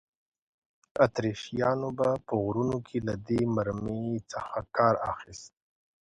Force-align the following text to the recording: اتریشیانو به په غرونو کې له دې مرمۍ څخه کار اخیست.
اتریشیانو 1.05 1.89
به 1.97 2.09
په 2.25 2.33
غرونو 2.43 2.77
کې 2.87 2.97
له 3.07 3.13
دې 3.27 3.41
مرمۍ 3.55 4.05
څخه 4.31 4.57
کار 4.77 4.95
اخیست. 5.11 5.51